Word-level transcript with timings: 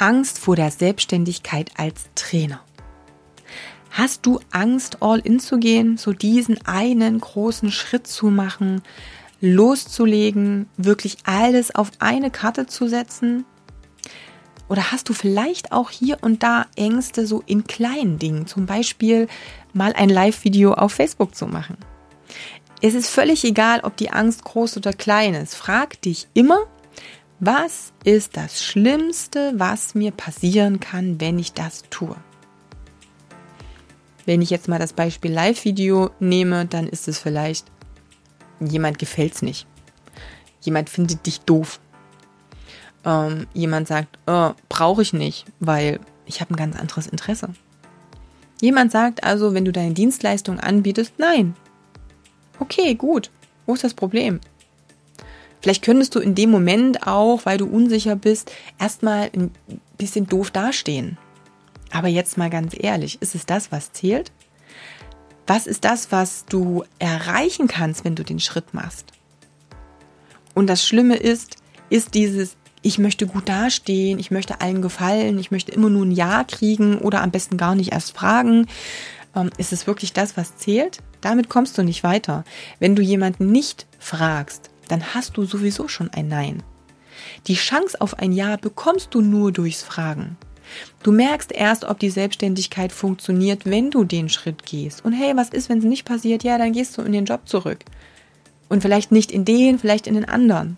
Angst 0.00 0.38
vor 0.38 0.56
der 0.56 0.70
Selbstständigkeit 0.70 1.72
als 1.76 2.08
Trainer. 2.14 2.62
Hast 3.90 4.24
du 4.24 4.40
Angst, 4.50 5.02
all 5.02 5.18
in 5.18 5.40
zu 5.40 5.58
gehen, 5.58 5.98
so 5.98 6.14
diesen 6.14 6.64
einen 6.66 7.20
großen 7.20 7.70
Schritt 7.70 8.06
zu 8.06 8.30
machen, 8.30 8.80
loszulegen, 9.42 10.70
wirklich 10.78 11.18
alles 11.24 11.74
auf 11.74 11.90
eine 11.98 12.30
Karte 12.30 12.66
zu 12.66 12.88
setzen? 12.88 13.44
Oder 14.70 14.90
hast 14.90 15.10
du 15.10 15.12
vielleicht 15.12 15.70
auch 15.70 15.90
hier 15.90 16.16
und 16.22 16.42
da 16.42 16.64
Ängste 16.76 17.26
so 17.26 17.42
in 17.44 17.64
kleinen 17.64 18.18
Dingen, 18.18 18.46
zum 18.46 18.64
Beispiel 18.64 19.28
mal 19.74 19.92
ein 19.92 20.08
Live-Video 20.08 20.72
auf 20.72 20.92
Facebook 20.92 21.34
zu 21.34 21.46
machen? 21.46 21.76
Es 22.80 22.94
ist 22.94 23.10
völlig 23.10 23.44
egal, 23.44 23.80
ob 23.82 23.98
die 23.98 24.10
Angst 24.10 24.44
groß 24.44 24.78
oder 24.78 24.94
klein 24.94 25.34
ist. 25.34 25.54
Frag 25.54 26.00
dich 26.00 26.26
immer, 26.32 26.60
was 27.40 27.94
ist 28.04 28.36
das 28.36 28.62
Schlimmste, 28.62 29.54
was 29.56 29.94
mir 29.94 30.10
passieren 30.10 30.78
kann, 30.78 31.20
wenn 31.20 31.38
ich 31.38 31.54
das 31.54 31.84
tue? 31.88 32.14
Wenn 34.26 34.42
ich 34.42 34.50
jetzt 34.50 34.68
mal 34.68 34.78
das 34.78 34.92
Beispiel 34.92 35.32
Live-Video 35.32 36.10
nehme, 36.20 36.66
dann 36.66 36.86
ist 36.86 37.08
es 37.08 37.18
vielleicht, 37.18 37.66
jemand 38.60 38.98
gefällt 38.98 39.34
es 39.34 39.42
nicht. 39.42 39.66
Jemand 40.60 40.90
findet 40.90 41.24
dich 41.24 41.40
doof. 41.40 41.80
Ähm, 43.06 43.46
jemand 43.54 43.88
sagt, 43.88 44.18
oh, 44.26 44.50
brauche 44.68 45.00
ich 45.00 45.14
nicht, 45.14 45.46
weil 45.58 45.98
ich 46.26 46.42
habe 46.42 46.52
ein 46.52 46.56
ganz 46.56 46.78
anderes 46.78 47.06
Interesse. 47.06 47.48
Jemand 48.60 48.92
sagt 48.92 49.24
also, 49.24 49.54
wenn 49.54 49.64
du 49.64 49.72
deine 49.72 49.94
Dienstleistung 49.94 50.60
anbietest, 50.60 51.14
nein. 51.16 51.56
Okay, 52.58 52.94
gut. 52.94 53.30
Wo 53.64 53.72
ist 53.72 53.84
das 53.84 53.94
Problem? 53.94 54.40
Vielleicht 55.60 55.84
könntest 55.84 56.14
du 56.14 56.20
in 56.20 56.34
dem 56.34 56.50
Moment 56.50 57.06
auch, 57.06 57.44
weil 57.44 57.58
du 57.58 57.66
unsicher 57.66 58.16
bist, 58.16 58.50
erstmal 58.78 59.30
ein 59.34 59.50
bisschen 59.98 60.26
doof 60.26 60.50
dastehen. 60.50 61.18
Aber 61.90 62.08
jetzt 62.08 62.38
mal 62.38 62.50
ganz 62.50 62.74
ehrlich, 62.78 63.20
ist 63.20 63.34
es 63.34 63.46
das, 63.46 63.72
was 63.72 63.92
zählt? 63.92 64.32
Was 65.46 65.66
ist 65.66 65.84
das, 65.84 66.12
was 66.12 66.44
du 66.46 66.84
erreichen 66.98 67.66
kannst, 67.66 68.04
wenn 68.04 68.14
du 68.14 68.22
den 68.22 68.38
Schritt 68.38 68.72
machst? 68.72 69.06
Und 70.54 70.68
das 70.68 70.86
Schlimme 70.86 71.16
ist, 71.16 71.56
ist 71.90 72.14
dieses, 72.14 72.56
ich 72.82 72.98
möchte 72.98 73.26
gut 73.26 73.48
dastehen, 73.48 74.18
ich 74.18 74.30
möchte 74.30 74.60
allen 74.60 74.82
gefallen, 74.82 75.38
ich 75.38 75.50
möchte 75.50 75.72
immer 75.72 75.90
nur 75.90 76.06
ein 76.06 76.12
Ja 76.12 76.44
kriegen 76.44 76.98
oder 76.98 77.22
am 77.22 77.30
besten 77.30 77.56
gar 77.56 77.74
nicht 77.74 77.92
erst 77.92 78.16
fragen. 78.16 78.66
Ähm, 79.34 79.50
ist 79.58 79.72
es 79.72 79.86
wirklich 79.86 80.12
das, 80.12 80.36
was 80.36 80.56
zählt? 80.56 80.98
Damit 81.20 81.48
kommst 81.48 81.76
du 81.76 81.82
nicht 81.82 82.02
weiter. 82.02 82.44
Wenn 82.78 82.96
du 82.96 83.02
jemanden 83.02 83.50
nicht 83.50 83.86
fragst, 83.98 84.69
dann 84.90 85.14
hast 85.14 85.36
du 85.36 85.44
sowieso 85.44 85.88
schon 85.88 86.10
ein 86.12 86.28
Nein. 86.28 86.62
Die 87.46 87.54
Chance 87.54 88.00
auf 88.00 88.18
ein 88.18 88.32
Ja 88.32 88.56
bekommst 88.56 89.14
du 89.14 89.20
nur 89.20 89.52
durchs 89.52 89.82
Fragen. 89.82 90.36
Du 91.02 91.12
merkst 91.12 91.52
erst, 91.52 91.84
ob 91.84 91.98
die 91.98 92.10
Selbstständigkeit 92.10 92.92
funktioniert, 92.92 93.66
wenn 93.66 93.90
du 93.90 94.04
den 94.04 94.28
Schritt 94.28 94.64
gehst. 94.64 95.04
Und 95.04 95.12
hey, 95.12 95.36
was 95.36 95.50
ist, 95.50 95.68
wenn 95.68 95.78
es 95.78 95.84
nicht 95.84 96.04
passiert? 96.04 96.44
Ja, 96.44 96.58
dann 96.58 96.72
gehst 96.72 96.96
du 96.96 97.02
in 97.02 97.12
den 97.12 97.24
Job 97.24 97.48
zurück. 97.48 97.84
Und 98.68 98.82
vielleicht 98.82 99.10
nicht 99.10 99.32
in 99.32 99.44
den, 99.44 99.78
vielleicht 99.78 100.06
in 100.06 100.14
den 100.14 100.28
anderen. 100.28 100.76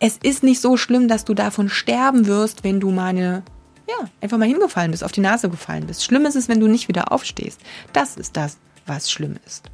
Es 0.00 0.18
ist 0.18 0.42
nicht 0.42 0.60
so 0.60 0.76
schlimm, 0.76 1.06
dass 1.06 1.24
du 1.24 1.34
davon 1.34 1.68
sterben 1.68 2.26
wirst, 2.26 2.64
wenn 2.64 2.80
du 2.80 2.90
mal 2.90 3.42
ja, 3.88 4.08
einfach 4.20 4.38
mal 4.38 4.48
hingefallen 4.48 4.90
bist, 4.90 5.04
auf 5.04 5.12
die 5.12 5.20
Nase 5.20 5.48
gefallen 5.48 5.86
bist. 5.86 6.04
Schlimm 6.04 6.26
ist 6.26 6.36
es, 6.36 6.48
wenn 6.48 6.60
du 6.60 6.66
nicht 6.66 6.88
wieder 6.88 7.12
aufstehst. 7.12 7.60
Das 7.92 8.16
ist 8.16 8.36
das, 8.36 8.58
was 8.86 9.10
schlimm 9.10 9.36
ist. 9.46 9.70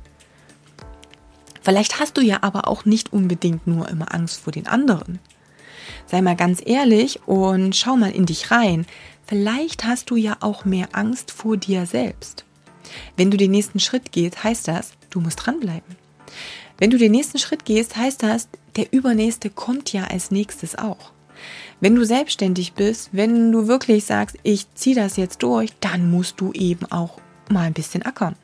Vielleicht 1.62 2.00
hast 2.00 2.16
du 2.16 2.22
ja 2.22 2.38
aber 2.42 2.68
auch 2.68 2.84
nicht 2.84 3.12
unbedingt 3.12 3.66
nur 3.66 3.88
immer 3.88 4.14
Angst 4.14 4.40
vor 4.40 4.52
den 4.52 4.66
anderen. 4.66 5.18
Sei 6.06 6.22
mal 6.22 6.36
ganz 6.36 6.62
ehrlich 6.64 7.20
und 7.26 7.76
schau 7.76 7.96
mal 7.96 8.10
in 8.10 8.26
dich 8.26 8.50
rein. 8.50 8.86
Vielleicht 9.26 9.84
hast 9.84 10.10
du 10.10 10.16
ja 10.16 10.38
auch 10.40 10.64
mehr 10.64 10.88
Angst 10.92 11.30
vor 11.30 11.56
dir 11.56 11.86
selbst. 11.86 12.44
Wenn 13.16 13.30
du 13.30 13.36
den 13.36 13.50
nächsten 13.50 13.78
Schritt 13.78 14.10
gehst, 14.10 14.42
heißt 14.42 14.66
das, 14.66 14.92
du 15.10 15.20
musst 15.20 15.44
dranbleiben. 15.44 15.96
Wenn 16.78 16.90
du 16.90 16.98
den 16.98 17.12
nächsten 17.12 17.38
Schritt 17.38 17.64
gehst, 17.64 17.96
heißt 17.96 18.22
das, 18.22 18.48
der 18.76 18.92
übernächste 18.92 19.50
kommt 19.50 19.92
ja 19.92 20.04
als 20.04 20.30
nächstes 20.30 20.76
auch. 20.76 21.12
Wenn 21.80 21.94
du 21.94 22.04
selbstständig 22.04 22.72
bist, 22.72 23.10
wenn 23.12 23.52
du 23.52 23.66
wirklich 23.66 24.04
sagst, 24.04 24.36
ich 24.42 24.72
ziehe 24.74 24.96
das 24.96 25.16
jetzt 25.16 25.42
durch, 25.42 25.70
dann 25.80 26.10
musst 26.10 26.40
du 26.40 26.52
eben 26.52 26.90
auch 26.90 27.18
mal 27.48 27.66
ein 27.66 27.72
bisschen 27.72 28.02
ackern 28.02 28.34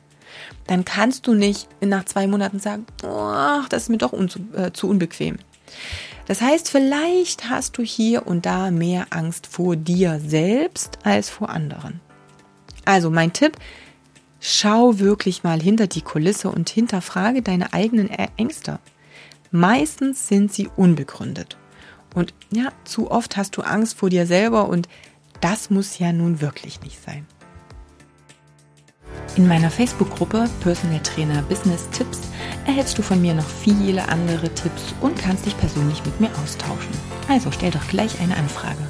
dann 0.67 0.85
kannst 0.85 1.27
du 1.27 1.33
nicht 1.33 1.67
nach 1.81 2.05
zwei 2.05 2.27
Monaten 2.27 2.59
sagen, 2.59 2.85
oh, 3.03 3.61
das 3.69 3.83
ist 3.83 3.89
mir 3.89 3.97
doch 3.97 4.13
un 4.13 4.29
äh, 4.55 4.71
zu 4.71 4.89
unbequem. 4.89 5.37
Das 6.27 6.41
heißt, 6.41 6.69
vielleicht 6.69 7.49
hast 7.49 7.77
du 7.77 7.83
hier 7.83 8.27
und 8.27 8.45
da 8.45 8.69
mehr 8.69 9.07
Angst 9.11 9.47
vor 9.47 9.75
dir 9.75 10.19
selbst 10.19 10.99
als 11.03 11.29
vor 11.29 11.49
anderen. 11.49 12.01
Also 12.83 13.09
mein 13.09 13.31
Tipp, 13.31 13.57
schau 14.39 14.99
wirklich 14.99 15.43
mal 15.43 15.61
hinter 15.61 15.87
die 15.87 16.01
Kulisse 16.01 16.49
und 16.49 16.69
hinterfrage 16.69 17.41
deine 17.41 17.73
eigenen 17.73 18.09
Ängste. 18.09 18.79
Meistens 19.51 20.27
sind 20.27 20.53
sie 20.53 20.69
unbegründet. 20.75 21.57
Und 22.13 22.33
ja, 22.51 22.71
zu 22.83 23.09
oft 23.09 23.37
hast 23.37 23.55
du 23.57 23.61
Angst 23.61 23.97
vor 23.97 24.09
dir 24.09 24.25
selber 24.25 24.67
und 24.67 24.89
das 25.39 25.69
muss 25.69 25.99
ja 25.99 26.11
nun 26.11 26.41
wirklich 26.41 26.81
nicht 26.81 27.01
sein. 27.01 27.25
In 29.37 29.47
meiner 29.47 29.69
Facebook-Gruppe 29.69 30.49
Personal 30.61 30.99
Trainer 31.01 31.43
Business 31.43 31.87
Tipps 31.91 32.21
erhältst 32.65 32.97
du 32.97 33.03
von 33.03 33.21
mir 33.21 33.35
noch 33.35 33.47
viele 33.47 34.09
andere 34.09 34.49
Tipps 34.49 34.95
und 34.99 35.15
kannst 35.15 35.45
dich 35.45 35.55
persönlich 35.59 36.03
mit 36.05 36.19
mir 36.19 36.29
austauschen. 36.43 36.89
Also 37.29 37.51
stell 37.51 37.69
doch 37.69 37.87
gleich 37.87 38.19
eine 38.19 38.35
Anfrage. 38.35 38.89